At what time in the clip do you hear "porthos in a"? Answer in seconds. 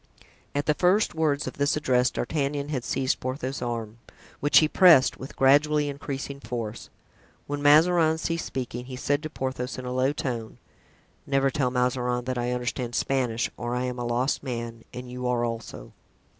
9.29-9.93